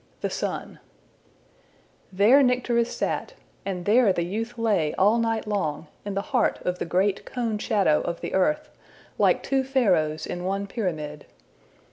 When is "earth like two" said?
8.33-9.63